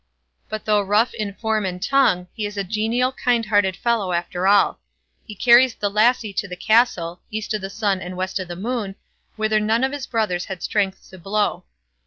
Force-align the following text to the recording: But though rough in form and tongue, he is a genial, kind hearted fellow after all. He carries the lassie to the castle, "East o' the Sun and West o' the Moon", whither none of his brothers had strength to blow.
But 0.49 0.65
though 0.65 0.81
rough 0.81 1.13
in 1.13 1.35
form 1.35 1.63
and 1.63 1.79
tongue, 1.79 2.25
he 2.33 2.47
is 2.47 2.57
a 2.57 2.63
genial, 2.63 3.11
kind 3.11 3.45
hearted 3.45 3.75
fellow 3.77 4.13
after 4.13 4.47
all. 4.47 4.79
He 5.27 5.35
carries 5.35 5.75
the 5.75 5.91
lassie 5.91 6.33
to 6.33 6.47
the 6.47 6.55
castle, 6.55 7.21
"East 7.29 7.53
o' 7.53 7.59
the 7.59 7.69
Sun 7.69 8.01
and 8.01 8.17
West 8.17 8.39
o' 8.39 8.43
the 8.43 8.55
Moon", 8.55 8.95
whither 9.35 9.59
none 9.59 9.83
of 9.83 9.91
his 9.91 10.07
brothers 10.07 10.45
had 10.45 10.63
strength 10.63 11.07
to 11.11 11.19
blow. 11.19 11.65